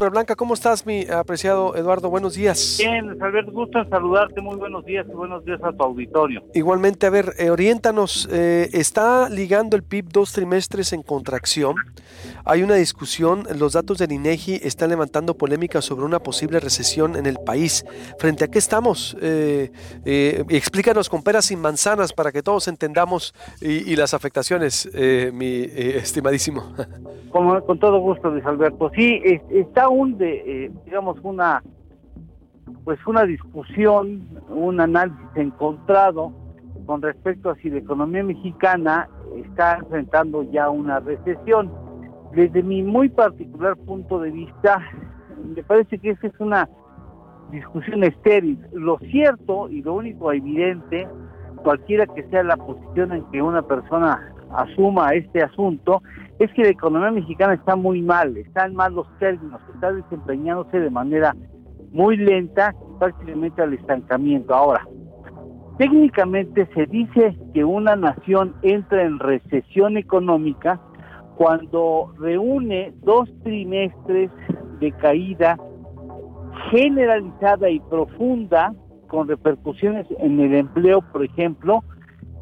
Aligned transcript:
Torreblanca. 0.00 0.34
¿Cómo 0.34 0.54
estás, 0.54 0.86
mi 0.86 1.04
apreciado 1.10 1.76
Eduardo? 1.76 2.08
Buenos 2.08 2.34
días. 2.34 2.76
Bien, 2.78 3.22
Alberto, 3.22 3.52
gusto 3.52 3.80
en 3.80 3.90
saludarte. 3.90 4.40
Muy 4.40 4.56
buenos 4.56 4.82
días 4.86 5.04
y 5.06 5.12
buenos 5.12 5.44
días 5.44 5.60
a 5.62 5.72
tu 5.72 5.82
auditorio. 5.82 6.42
Igualmente, 6.54 7.04
a 7.04 7.10
ver, 7.10 7.34
eh, 7.38 7.50
oriéntanos. 7.50 8.26
Eh, 8.32 8.70
está 8.72 9.28
ligando 9.28 9.76
el 9.76 9.82
PIB 9.82 10.06
dos 10.10 10.32
trimestres 10.32 10.94
en 10.94 11.02
contracción. 11.02 11.74
Hay 12.44 12.62
una 12.62 12.74
discusión. 12.74 13.44
Los 13.58 13.72
datos 13.72 13.98
del 13.98 14.12
INEGI 14.12 14.60
están 14.62 14.90
levantando 14.90 15.34
polémica 15.34 15.82
sobre 15.82 16.04
una 16.04 16.20
posible 16.20 16.60
recesión 16.60 17.16
en 17.16 17.26
el 17.26 17.38
país. 17.44 17.84
¿Frente 18.18 18.44
a 18.44 18.48
qué 18.48 18.58
estamos? 18.58 19.16
Eh, 19.20 19.72
explícanos 20.48 21.08
con 21.08 21.22
peras 21.22 21.50
y 21.50 21.56
manzanas 21.56 22.12
para 22.12 22.32
que 22.32 22.42
todos 22.42 22.68
entendamos 22.68 23.34
y, 23.60 23.96
las 23.96 24.14
afectaciones, 24.14 24.88
mi 25.32 25.62
estimadísimo. 25.64 26.74
Como, 27.30 27.60
con 27.64 27.78
todo 27.78 28.00
gusto, 28.00 28.30
Luis 28.30 28.44
Alberto. 28.44 28.90
Sí, 28.94 29.20
está 29.50 29.88
un 29.88 30.10
eh, 30.20 30.70
digamos, 30.84 31.18
una, 31.22 31.62
pues 32.84 32.98
una 33.06 33.24
discusión, 33.24 34.28
un 34.48 34.80
análisis 34.80 35.20
encontrado 35.36 36.32
con 36.86 37.02
respecto 37.02 37.50
a 37.50 37.56
si 37.56 37.70
la 37.70 37.78
economía 37.78 38.22
mexicana 38.24 39.08
está 39.36 39.76
enfrentando 39.76 40.42
ya 40.50 40.70
una 40.70 41.00
recesión. 41.00 41.70
Desde 42.34 42.62
mi 42.62 42.82
muy 42.82 43.08
particular 43.08 43.76
punto 43.76 44.20
de 44.20 44.30
vista, 44.30 44.80
me 45.44 45.62
parece 45.64 45.98
que 45.98 46.10
esa 46.10 46.28
es 46.28 46.40
una 46.40 46.68
discusión 47.50 48.04
estéril. 48.04 48.58
Lo 48.72 48.98
cierto 48.98 49.68
y 49.68 49.82
lo 49.82 49.94
único 49.94 50.32
evidente, 50.32 51.08
cualquiera 51.62 52.06
que 52.06 52.22
sea 52.28 52.44
la 52.44 52.56
posición 52.56 53.12
en 53.12 53.24
que 53.32 53.42
una 53.42 53.62
persona 53.62 54.32
asuma 54.52 55.12
este 55.14 55.42
asunto, 55.42 56.02
es 56.38 56.52
que 56.52 56.62
la 56.62 56.70
economía 56.70 57.10
mexicana 57.10 57.54
está 57.54 57.76
muy 57.76 58.00
mal, 58.00 58.36
está 58.36 58.66
en 58.66 58.74
malos 58.74 59.06
términos, 59.18 59.60
está 59.74 59.92
desempeñándose 59.92 60.80
de 60.80 60.90
manera 60.90 61.34
muy 61.92 62.16
lenta, 62.16 62.74
prácticamente 62.98 63.60
al 63.60 63.74
estancamiento. 63.74 64.54
Ahora, 64.54 64.86
técnicamente 65.78 66.68
se 66.74 66.86
dice 66.86 67.36
que 67.52 67.64
una 67.64 67.96
nación 67.96 68.54
entra 68.62 69.02
en 69.02 69.18
recesión 69.18 69.96
económica 69.96 70.80
cuando 71.40 72.12
reúne 72.18 72.92
dos 73.02 73.26
trimestres 73.42 74.30
de 74.78 74.92
caída 74.92 75.58
generalizada 76.70 77.70
y 77.70 77.80
profunda 77.80 78.74
con 79.08 79.26
repercusiones 79.26 80.06
en 80.18 80.38
el 80.38 80.54
empleo, 80.54 81.00
por 81.00 81.24
ejemplo, 81.24 81.82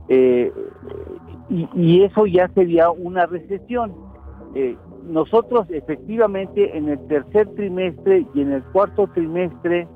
eh, 0.09 0.53
y, 1.49 2.03
eso 2.03 2.27
ya 2.27 2.49
sería 2.49 2.91
una 2.91 3.27
recesión. 3.27 3.95
Eh, 4.57 4.77
nosotros 5.05 5.69
efectivamente 5.71 6.77
en 6.77 6.89
el 6.89 6.99
tercer 7.07 7.47
trimestre 7.55 8.27
y 8.35 8.41
en 8.41 8.51
el 8.51 8.65
cuarto 8.65 9.07
trimestre 9.15 9.87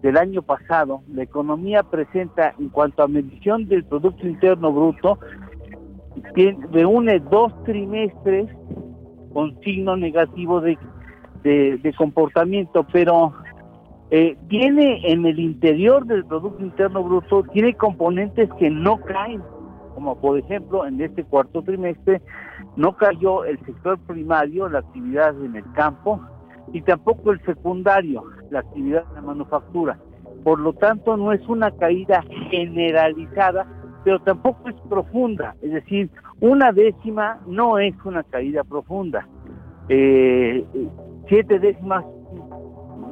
del 0.00 0.16
año 0.16 0.42
pasado, 0.42 1.02
la 1.12 1.24
economía 1.24 1.82
presenta 1.82 2.54
en 2.60 2.68
cuanto 2.68 3.02
a 3.02 3.08
medición 3.08 3.66
del 3.66 3.84
Producto 3.84 4.28
Interno 4.28 4.72
Bruto, 4.72 5.18
reúne 6.70 7.20
dos 7.20 7.52
trimestres 7.64 8.48
con 9.32 9.60
signo 9.62 9.96
negativo 9.96 10.60
de, 10.60 10.78
de, 11.42 11.94
comportamiento, 11.96 12.86
pero 12.92 13.34
eh, 14.10 14.36
tiene 14.48 15.00
en 15.10 15.26
el 15.26 15.38
interior 15.38 16.06
del 16.06 16.24
Producto 16.24 16.62
Interno 16.62 17.02
Bruto, 17.02 17.42
tiene 17.52 17.74
componentes 17.74 18.48
que 18.58 18.70
no 18.70 18.98
caen 18.98 19.42
como 19.94 20.16
por 20.20 20.38
ejemplo 20.38 20.86
en 20.86 21.00
este 21.00 21.24
cuarto 21.24 21.62
trimestre 21.62 22.20
no 22.76 22.96
cayó 22.96 23.44
el 23.44 23.58
sector 23.64 23.98
primario, 24.00 24.68
la 24.68 24.80
actividad 24.80 25.34
en 25.42 25.56
el 25.56 25.72
campo, 25.72 26.20
y 26.72 26.82
tampoco 26.82 27.30
el 27.30 27.40
secundario, 27.44 28.24
la 28.50 28.60
actividad 28.60 29.04
en 29.10 29.14
la 29.14 29.22
manufactura. 29.22 29.98
Por 30.42 30.58
lo 30.58 30.72
tanto, 30.72 31.16
no 31.16 31.32
es 31.32 31.46
una 31.48 31.70
caída 31.70 32.24
generalizada, 32.50 33.66
pero 34.04 34.20
tampoco 34.20 34.68
es 34.68 34.76
profunda. 34.88 35.56
Es 35.62 35.72
decir, 35.72 36.10
una 36.40 36.70
décima 36.72 37.40
no 37.46 37.78
es 37.78 37.94
una 38.04 38.22
caída 38.22 38.62
profunda. 38.62 39.26
Eh, 39.88 40.64
siete 41.28 41.58
décimas 41.58 42.04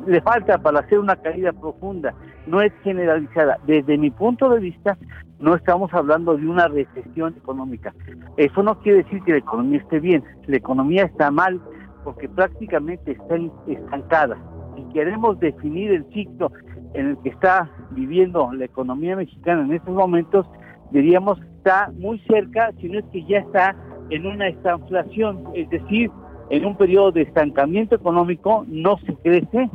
le 0.06 0.20
falta 0.20 0.58
para 0.58 0.80
hacer 0.80 0.98
una 0.98 1.16
caída 1.16 1.52
profunda, 1.52 2.14
no 2.46 2.60
es 2.60 2.72
generalizada. 2.82 3.58
Desde 3.66 3.96
mi 3.96 4.10
punto 4.10 4.48
de 4.50 4.60
vista, 4.60 4.98
no 5.38 5.54
estamos 5.54 5.92
hablando 5.94 6.36
de 6.36 6.46
una 6.46 6.68
recesión 6.68 7.34
económica. 7.36 7.94
Eso 8.36 8.62
no 8.62 8.78
quiere 8.80 9.04
decir 9.04 9.22
que 9.22 9.32
la 9.32 9.38
economía 9.38 9.78
esté 9.78 10.00
bien, 10.00 10.24
la 10.46 10.56
economía 10.56 11.04
está 11.04 11.30
mal 11.30 11.60
porque 12.04 12.28
prácticamente 12.28 13.12
está 13.12 13.36
estancada. 13.66 14.36
Si 14.76 14.82
queremos 14.92 15.38
definir 15.38 15.92
el 15.92 16.04
ciclo 16.12 16.50
en 16.94 17.10
el 17.10 17.18
que 17.18 17.30
está 17.30 17.70
viviendo 17.90 18.52
la 18.52 18.64
economía 18.64 19.16
mexicana 19.16 19.62
en 19.62 19.72
estos 19.72 19.94
momentos, 19.94 20.46
diríamos 20.92 21.40
que 21.40 21.46
está 21.58 21.90
muy 21.96 22.18
cerca, 22.28 22.72
si 22.80 22.88
no 22.88 22.98
es 22.98 23.04
que 23.06 23.24
ya 23.24 23.38
está 23.38 23.76
en 24.10 24.26
una 24.26 24.48
estanflación, 24.48 25.44
es 25.54 25.68
decir, 25.70 26.10
en 26.50 26.66
un 26.66 26.76
periodo 26.76 27.12
de 27.12 27.22
estancamiento 27.22 27.94
económico 27.94 28.64
no 28.68 28.98
se 28.98 29.14
crece, 29.16 29.70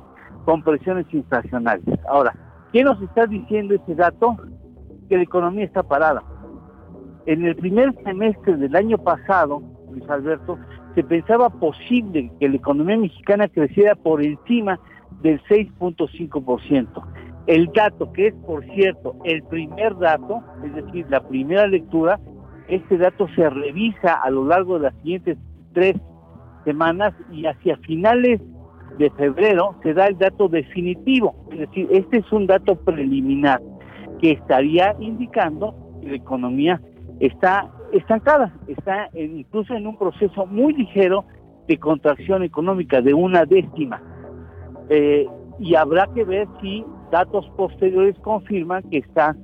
con 0.45 0.63
presiones 0.63 1.05
inflacionarias. 1.11 1.99
Ahora, 2.07 2.33
¿qué 2.71 2.81
nos 2.81 3.01
está 3.01 3.25
diciendo 3.25 3.75
ese 3.75 3.95
dato? 3.95 4.37
Que 5.09 5.17
la 5.17 5.23
economía 5.23 5.65
está 5.65 5.83
parada. 5.83 6.23
En 7.25 7.45
el 7.45 7.55
primer 7.57 7.93
semestre 8.03 8.55
del 8.55 8.73
año 8.75 8.97
pasado, 8.97 9.61
Luis 9.91 10.09
Alberto, 10.09 10.57
se 10.95 11.03
pensaba 11.03 11.49
posible 11.49 12.31
que 12.39 12.47
la 12.47 12.55
economía 12.55 12.97
mexicana 12.97 13.49
creciera 13.49 13.95
por 13.95 14.23
encima 14.23 14.79
del 15.21 15.41
6.5%. 15.43 17.03
El 17.47 17.71
dato, 17.73 18.11
que 18.11 18.27
es 18.27 18.35
por 18.45 18.63
cierto 18.65 19.15
el 19.23 19.41
primer 19.43 19.97
dato, 19.97 20.43
es 20.65 20.75
decir, 20.75 21.05
la 21.09 21.25
primera 21.25 21.65
lectura, 21.65 22.19
este 22.67 22.97
dato 22.97 23.27
se 23.35 23.49
revisa 23.49 24.15
a 24.21 24.29
lo 24.29 24.45
largo 24.45 24.75
de 24.75 24.83
las 24.83 24.95
siguientes 24.95 25.37
tres 25.73 25.95
semanas 26.65 27.13
y 27.31 27.45
hacia 27.45 27.77
finales 27.77 28.41
de 28.97 29.09
febrero 29.11 29.75
se 29.83 29.93
da 29.93 30.07
el 30.07 30.17
dato 30.17 30.49
definitivo, 30.49 31.35
es 31.51 31.59
decir, 31.59 31.87
este 31.91 32.17
es 32.17 32.31
un 32.31 32.47
dato 32.47 32.75
preliminar 32.75 33.61
que 34.19 34.31
estaría 34.31 34.95
indicando 34.99 35.75
que 36.01 36.09
la 36.09 36.15
economía 36.15 36.81
está 37.19 37.71
estancada, 37.93 38.53
está 38.67 39.09
incluso 39.13 39.73
en 39.73 39.87
un 39.87 39.97
proceso 39.97 40.45
muy 40.45 40.73
ligero 40.73 41.23
de 41.67 41.77
contracción 41.77 42.43
económica 42.43 43.01
de 43.01 43.13
una 43.13 43.45
décima. 43.45 44.01
Eh, 44.89 45.27
y 45.59 45.75
habrá 45.75 46.07
que 46.13 46.23
ver 46.23 46.47
si 46.61 46.85
datos 47.11 47.49
posteriores 47.55 48.17
confirman 48.19 48.83
que 48.89 48.99
está 48.99 49.35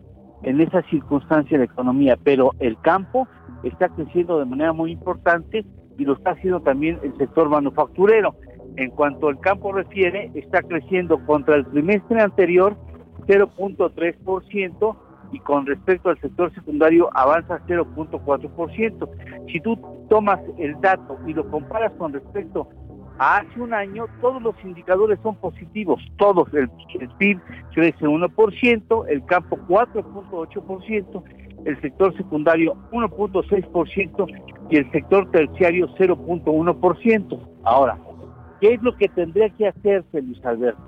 en 0.43 0.59
esa 0.61 0.81
circunstancia 0.89 1.57
la 1.57 1.63
economía, 1.65 2.17
pero 2.21 2.51
el 2.59 2.77
campo 2.81 3.27
está 3.63 3.89
creciendo 3.89 4.39
de 4.39 4.45
manera 4.45 4.73
muy 4.73 4.91
importante 4.91 5.65
y 5.97 6.05
lo 6.05 6.13
está 6.13 6.31
haciendo 6.31 6.61
también 6.61 6.99
el 7.03 7.15
sector 7.17 7.49
manufacturero. 7.49 8.35
En 8.75 8.89
cuanto 8.89 9.27
al 9.27 9.39
campo 9.39 9.71
refiere, 9.71 10.31
está 10.33 10.61
creciendo 10.61 11.23
contra 11.25 11.55
el 11.55 11.65
trimestre 11.67 12.21
anterior 12.21 12.75
0.3% 13.27 14.95
y 15.31 15.39
con 15.39 15.65
respecto 15.65 16.09
al 16.09 16.19
sector 16.19 16.53
secundario 16.53 17.09
avanza 17.13 17.59
0.4%. 17.67 19.09
Si 19.51 19.59
tú 19.61 19.79
tomas 20.09 20.39
el 20.57 20.79
dato 20.81 21.17
y 21.25 21.33
lo 21.33 21.49
comparas 21.49 21.91
con 21.93 22.13
respecto 22.13 22.67
hace 23.19 23.61
un 23.61 23.73
año, 23.73 24.05
todos 24.21 24.41
los 24.41 24.55
indicadores 24.63 25.19
son 25.23 25.35
positivos, 25.35 26.01
todos. 26.17 26.53
El, 26.53 26.69
PIB 27.17 27.39
crece 27.73 28.05
1%, 28.05 29.05
el 29.09 29.25
campo 29.25 29.57
4.8%, 29.67 31.23
el 31.65 31.81
sector 31.81 32.15
secundario 32.17 32.75
1.6% 32.91 34.67
y 34.69 34.77
el 34.77 34.91
sector 34.91 35.29
terciario 35.31 35.87
0.1%. 35.95 37.39
Ahora, 37.63 37.97
¿Qué 38.63 38.75
es 38.75 38.81
lo 38.81 38.95
que 38.95 39.09
tendría 39.09 39.49
que 39.49 39.67
hacerse, 39.67 40.21
Luis 40.21 40.39
Alberto? 40.45 40.81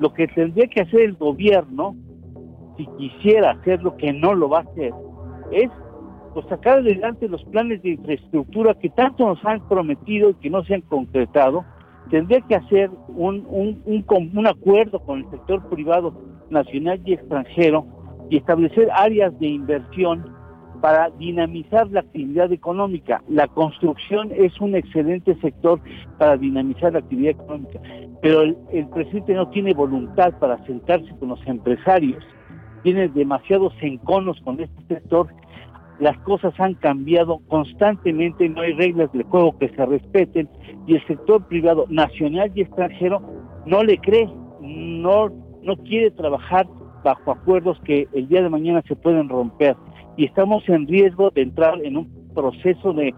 Lo 0.00 0.12
que 0.12 0.26
tendría 0.26 0.66
que 0.66 0.80
hacer 0.80 1.02
el 1.02 1.14
gobierno, 1.14 1.94
si 2.76 2.88
quisiera 2.98 3.52
hacer 3.52 3.80
lo 3.84 3.96
que 3.96 4.12
no 4.12 4.34
lo 4.34 4.48
va 4.48 4.58
a 4.58 4.62
hacer, 4.62 4.92
es 5.52 5.70
pues, 6.34 6.46
sacar 6.48 6.78
adelante 6.78 7.28
los 7.28 7.44
planes 7.44 7.82
de 7.82 7.90
infraestructura 7.90 8.74
que 8.74 8.90
tanto 8.90 9.26
nos 9.26 9.44
han 9.44 9.66
prometido 9.68 10.30
y 10.30 10.34
que 10.34 10.50
no 10.50 10.64
se 10.64 10.74
han 10.74 10.82
concretado. 10.82 11.64
Tendría 12.10 12.40
que 12.42 12.56
hacer 12.56 12.90
un, 13.08 13.46
un, 13.48 13.82
un, 13.86 14.04
un 14.34 14.46
acuerdo 14.46 15.00
con 15.00 15.20
el 15.20 15.30
sector 15.30 15.66
privado 15.70 16.12
nacional 16.50 17.00
y 17.04 17.14
extranjero 17.14 17.86
y 18.28 18.38
establecer 18.38 18.90
áreas 18.92 19.38
de 19.38 19.46
inversión 19.46 20.34
para 20.84 21.08
dinamizar 21.10 21.90
la 21.90 22.00
actividad 22.00 22.52
económica. 22.52 23.22
La 23.28 23.48
construcción 23.48 24.30
es 24.36 24.60
un 24.60 24.74
excelente 24.74 25.34
sector 25.36 25.80
para 26.18 26.36
dinamizar 26.36 26.92
la 26.92 26.98
actividad 26.98 27.30
económica, 27.30 27.80
pero 28.20 28.42
el, 28.42 28.88
presidente 28.92 29.32
no 29.32 29.48
tiene 29.48 29.72
voluntad 29.72 30.38
para 30.38 30.62
sentarse 30.66 31.08
con 31.18 31.30
los 31.30 31.40
empresarios, 31.46 32.22
tiene 32.82 33.08
demasiados 33.08 33.72
enconos 33.80 34.38
con 34.42 34.60
este 34.60 34.94
sector 34.94 35.28
las 36.00 36.18
cosas 36.18 36.52
han 36.58 36.74
cambiado 36.74 37.40
constantemente, 37.48 38.48
no 38.48 38.62
hay 38.62 38.72
reglas 38.72 39.12
de 39.12 39.24
juego 39.24 39.56
que 39.58 39.68
se 39.68 39.86
respeten 39.86 40.48
y 40.86 40.96
el 40.96 41.06
sector 41.06 41.46
privado 41.46 41.86
nacional 41.88 42.50
y 42.54 42.62
extranjero 42.62 43.22
no 43.66 43.82
le 43.82 43.98
cree, 43.98 44.28
no, 44.60 45.30
no 45.62 45.76
quiere 45.84 46.10
trabajar 46.10 46.66
bajo 47.04 47.30
acuerdos 47.30 47.78
que 47.84 48.08
el 48.12 48.28
día 48.28 48.42
de 48.42 48.48
mañana 48.48 48.82
se 48.88 48.96
pueden 48.96 49.28
romper 49.28 49.76
y 50.16 50.24
estamos 50.24 50.68
en 50.68 50.86
riesgo 50.86 51.30
de 51.30 51.42
entrar 51.42 51.80
en 51.84 51.96
un 51.96 52.30
proceso 52.34 52.92
de, 52.92 53.14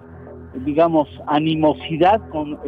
digamos, 0.64 1.08
animosidad 1.26 2.20
con, 2.30 2.58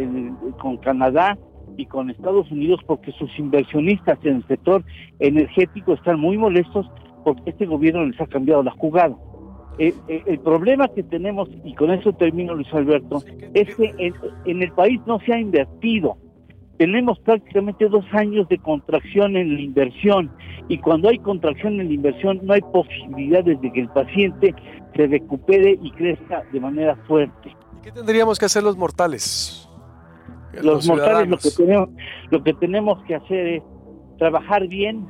con 0.60 0.76
Canadá 0.78 1.36
y 1.76 1.86
con 1.86 2.10
Estados 2.10 2.50
Unidos 2.50 2.80
porque 2.86 3.12
sus 3.12 3.30
inversionistas 3.38 4.18
en 4.24 4.36
el 4.36 4.46
sector 4.46 4.84
energético 5.18 5.94
están 5.94 6.18
muy 6.18 6.36
molestos 6.36 6.86
porque 7.24 7.50
este 7.50 7.66
gobierno 7.66 8.04
les 8.04 8.20
ha 8.20 8.26
cambiado 8.26 8.62
la 8.62 8.72
jugada. 8.72 9.16
Eh, 9.78 9.94
eh, 10.08 10.22
el 10.26 10.40
problema 10.40 10.88
que 10.88 11.04
tenemos, 11.04 11.48
y 11.64 11.74
con 11.74 11.92
eso 11.92 12.12
termino 12.12 12.54
Luis 12.54 12.72
Alberto, 12.72 13.22
es 13.54 13.74
que 13.76 14.12
en, 14.44 14.62
el 14.62 14.72
país 14.72 15.00
no 15.06 15.20
se 15.20 15.32
ha 15.32 15.38
invertido. 15.38 16.16
Tenemos 16.78 17.18
prácticamente 17.20 17.88
dos 17.88 18.04
años 18.12 18.48
de 18.48 18.58
contracción 18.58 19.36
en 19.36 19.54
la 19.54 19.60
inversión 19.60 20.30
y 20.68 20.78
cuando 20.78 21.08
hay 21.08 21.18
contracción 21.18 21.80
en 21.80 21.88
la 21.88 21.94
inversión 21.94 22.40
no 22.42 22.52
hay 22.52 22.60
posibilidades 22.60 23.60
de 23.60 23.72
que 23.72 23.80
el 23.80 23.88
paciente 23.88 24.54
se 24.94 25.06
recupere 25.06 25.78
y 25.80 25.90
crezca 25.92 26.44
de 26.52 26.60
manera 26.60 26.96
fuerte. 27.06 27.54
¿Qué 27.82 27.92
tendríamos 27.92 28.38
que 28.38 28.46
hacer 28.46 28.62
los 28.62 28.76
mortales? 28.76 29.68
Los, 30.60 30.88
mortales 30.88 31.28
lo 31.28 31.36
que 31.36 31.50
tenemos 31.50 31.88
lo 32.30 32.42
que 32.42 32.54
tenemos 32.54 33.02
que 33.04 33.14
hacer 33.14 33.46
es 33.46 33.62
trabajar 34.18 34.66
bien, 34.66 35.06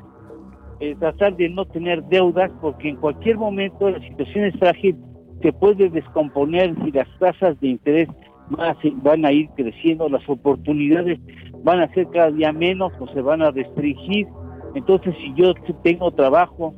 eh, 0.81 0.95
tratar 0.99 1.37
de 1.37 1.49
no 1.49 1.65
tener 1.67 2.03
deudas, 2.05 2.51
porque 2.61 2.89
en 2.89 2.97
cualquier 2.97 3.37
momento 3.37 3.91
la 3.91 4.01
situación 4.01 4.45
es 4.45 4.57
frágil, 4.59 4.97
se 5.43 5.53
puede 5.53 5.89
descomponer 5.91 6.75
y 6.85 6.93
las 6.93 7.09
tasas 7.19 7.59
de 7.61 7.69
interés 7.69 8.09
van 8.51 8.71
a, 8.71 8.77
van 9.03 9.25
a 9.25 9.33
ir 9.33 9.49
creciendo, 9.57 10.09
las 10.09 10.29
oportunidades 10.29 11.19
van 11.63 11.81
a 11.81 11.93
ser 11.95 12.09
cada 12.09 12.31
día 12.31 12.53
menos 12.53 12.93
o 12.99 13.07
se 13.09 13.21
van 13.21 13.43
a 13.43 13.51
restringir. 13.51 14.27
Entonces, 14.75 15.15
si 15.19 15.35
yo 15.35 15.55
tengo 15.83 16.11
trabajo, 16.13 16.75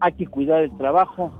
hay 0.00 0.12
que 0.12 0.26
cuidar 0.26 0.62
el 0.62 0.76
trabajo. 0.76 1.32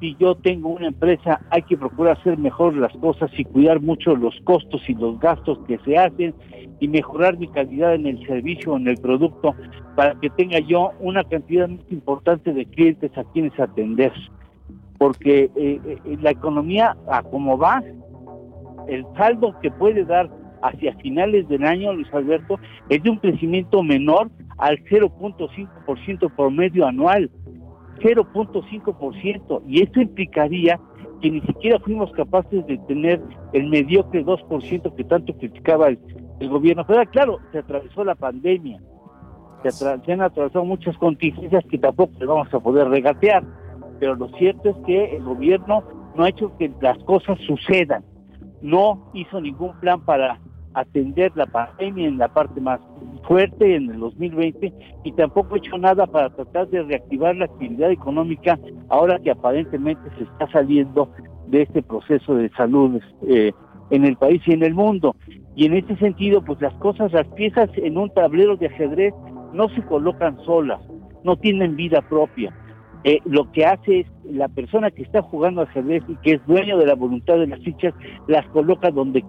Si 0.00 0.14
yo 0.18 0.34
tengo 0.34 0.68
una 0.70 0.88
empresa, 0.88 1.40
hay 1.50 1.62
que 1.62 1.76
procurar 1.76 2.18
hacer 2.18 2.36
mejor 2.38 2.76
las 2.76 2.92
cosas 2.98 3.30
y 3.36 3.44
cuidar 3.44 3.80
mucho 3.80 4.14
los 4.14 4.38
costos 4.44 4.82
y 4.88 4.94
los 4.94 5.18
gastos 5.18 5.58
que 5.66 5.78
se 5.78 5.96
hacen 5.96 6.34
y 6.80 6.88
mejorar 6.88 7.38
mi 7.38 7.48
calidad 7.48 7.94
en 7.94 8.06
el 8.06 8.26
servicio 8.26 8.72
o 8.72 8.76
en 8.76 8.88
el 8.88 8.96
producto 8.98 9.54
para 9.94 10.14
que 10.20 10.28
tenga 10.30 10.58
yo 10.58 10.90
una 11.00 11.24
cantidad 11.24 11.68
muy 11.68 11.84
importante 11.90 12.52
de 12.52 12.66
clientes 12.66 13.10
a 13.16 13.24
quienes 13.32 13.58
atender. 13.58 14.12
Porque 14.98 15.50
eh, 15.56 15.80
eh, 15.84 16.18
la 16.20 16.30
economía, 16.30 16.96
a 17.10 17.22
como 17.22 17.56
va, 17.56 17.82
el 18.88 19.04
saldo 19.16 19.58
que 19.60 19.70
puede 19.70 20.04
dar 20.04 20.30
hacia 20.62 20.94
finales 20.96 21.48
del 21.48 21.64
año, 21.64 21.92
Luis 21.92 22.12
Alberto, 22.12 22.58
es 22.88 23.02
de 23.02 23.10
un 23.10 23.18
crecimiento 23.18 23.82
menor 23.82 24.30
al 24.58 24.78
0.5% 24.84 26.34
promedio 26.34 26.86
anual. 26.86 27.30
0.5%. 27.98 29.62
Y 29.66 29.82
esto 29.82 30.00
implicaría 30.00 30.80
que 31.20 31.30
ni 31.30 31.40
siquiera 31.42 31.78
fuimos 31.80 32.10
capaces 32.12 32.66
de 32.66 32.78
tener 32.78 33.22
el 33.52 33.68
mediocre 33.68 34.24
2% 34.24 34.94
que 34.94 35.04
tanto 35.04 35.36
criticaba 35.36 35.88
el, 35.88 35.98
gobierno 36.48 36.84
federal. 36.84 37.08
Claro, 37.10 37.38
se 37.52 37.58
atravesó 37.58 38.04
la 38.04 38.14
pandemia, 38.14 38.80
se, 39.64 40.12
han 40.12 40.20
atravesado 40.20 40.64
muchas 40.64 40.96
contingencias 40.98 41.64
que 41.70 41.78
tampoco 41.78 42.12
le 42.18 42.26
vamos 42.26 42.52
a 42.52 42.60
poder 42.60 42.88
regatear, 42.88 43.42
pero 43.98 44.14
lo 44.14 44.28
cierto 44.36 44.68
es 44.68 44.76
que 44.86 45.16
el 45.16 45.24
gobierno 45.24 45.82
no 46.14 46.24
ha 46.24 46.28
hecho 46.28 46.56
que 46.58 46.70
las 46.80 46.98
cosas 47.04 47.38
sucedan, 47.46 48.04
no 48.60 49.10
hizo 49.14 49.40
ningún 49.40 49.72
plan 49.80 50.04
para 50.04 50.40
atender 50.76 51.32
la 51.34 51.46
pandemia 51.46 52.06
en 52.06 52.18
la 52.18 52.28
parte 52.28 52.60
más 52.60 52.80
fuerte 53.26 53.74
en 53.74 53.90
el 53.90 53.98
2020 53.98 54.72
y 55.04 55.12
tampoco 55.12 55.54
ha 55.54 55.58
hecho 55.58 55.78
nada 55.78 56.06
para 56.06 56.30
tratar 56.30 56.68
de 56.68 56.82
reactivar 56.82 57.34
la 57.34 57.46
actividad 57.46 57.90
económica 57.90 58.58
ahora 58.90 59.18
que 59.18 59.30
aparentemente 59.30 60.08
se 60.18 60.24
está 60.24 60.48
saliendo 60.52 61.10
de 61.48 61.62
este 61.62 61.82
proceso 61.82 62.34
de 62.34 62.50
salud 62.50 63.00
eh, 63.26 63.52
en 63.90 64.04
el 64.04 64.16
país 64.16 64.42
y 64.46 64.52
en 64.52 64.62
el 64.62 64.74
mundo. 64.74 65.16
Y 65.54 65.64
en 65.64 65.74
ese 65.74 65.96
sentido, 65.96 66.44
pues 66.44 66.60
las 66.60 66.74
cosas, 66.74 67.12
las 67.12 67.26
piezas 67.28 67.70
en 67.76 67.96
un 67.96 68.10
tablero 68.10 68.56
de 68.56 68.66
ajedrez 68.66 69.14
no 69.54 69.70
se 69.70 69.82
colocan 69.82 70.38
solas, 70.44 70.80
no 71.24 71.36
tienen 71.36 71.74
vida 71.74 72.02
propia. 72.02 72.54
Eh, 73.08 73.20
lo 73.24 73.52
que 73.52 73.64
hace 73.64 74.00
es 74.00 74.06
la 74.24 74.48
persona 74.48 74.90
que 74.90 75.04
está 75.04 75.22
jugando 75.22 75.62
ajedrez 75.62 76.02
y 76.08 76.16
que 76.16 76.32
es 76.32 76.46
dueño 76.48 76.76
de 76.76 76.86
la 76.86 76.96
voluntad 76.96 77.34
de 77.38 77.46
las 77.46 77.60
fichas, 77.60 77.94
las 78.26 78.44
coloca 78.48 78.90
donde, 78.90 79.24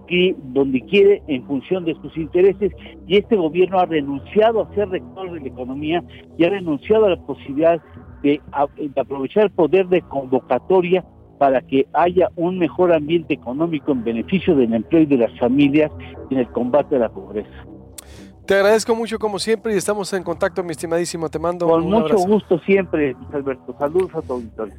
donde 0.52 0.80
quiere 0.80 1.22
en 1.28 1.44
función 1.44 1.84
de 1.84 1.94
sus 2.02 2.16
intereses 2.16 2.72
y 3.06 3.18
este 3.18 3.36
gobierno 3.36 3.78
ha 3.78 3.86
renunciado 3.86 4.62
a 4.62 4.74
ser 4.74 4.88
rector 4.88 5.30
de 5.30 5.42
la 5.42 5.46
economía 5.46 6.02
y 6.36 6.44
ha 6.44 6.50
renunciado 6.50 7.06
a 7.06 7.10
la 7.10 7.18
posibilidad 7.18 7.80
de, 8.24 8.40
de 8.78 9.00
aprovechar 9.00 9.44
el 9.44 9.50
poder 9.50 9.86
de 9.86 10.02
convocatoria 10.02 11.04
para 11.38 11.60
que 11.60 11.86
haya 11.92 12.30
un 12.34 12.58
mejor 12.58 12.92
ambiente 12.92 13.34
económico 13.34 13.92
en 13.92 14.02
beneficio 14.02 14.56
del 14.56 14.74
empleo 14.74 15.02
y 15.02 15.06
de 15.06 15.18
las 15.18 15.38
familias 15.38 15.92
en 16.30 16.38
el 16.38 16.48
combate 16.48 16.96
a 16.96 16.98
la 16.98 17.10
pobreza. 17.10 17.77
Te 18.48 18.54
agradezco 18.54 18.94
mucho 18.94 19.18
como 19.18 19.38
siempre 19.38 19.74
y 19.74 19.76
estamos 19.76 20.10
en 20.14 20.22
contacto, 20.22 20.64
mi 20.64 20.70
estimadísimo. 20.70 21.28
Te 21.28 21.38
mando 21.38 21.68
Con 21.68 21.84
mucho 21.84 22.16
gusto 22.16 22.58
siempre, 22.60 23.14
Alberto. 23.30 23.76
Saludos 23.78 24.10
a 24.14 24.22
tu 24.22 24.32
auditorio. 24.32 24.74